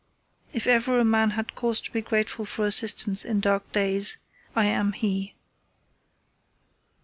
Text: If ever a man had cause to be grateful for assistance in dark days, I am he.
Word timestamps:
If 0.51 0.65
ever 0.65 0.97
a 0.97 1.05
man 1.05 1.29
had 1.37 1.53
cause 1.53 1.79
to 1.81 1.91
be 1.91 2.01
grateful 2.01 2.43
for 2.43 2.65
assistance 2.65 3.23
in 3.23 3.39
dark 3.39 3.71
days, 3.71 4.17
I 4.55 4.65
am 4.65 4.93
he. 4.93 5.35